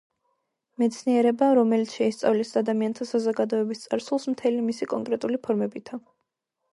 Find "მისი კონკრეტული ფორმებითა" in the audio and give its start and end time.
4.71-6.01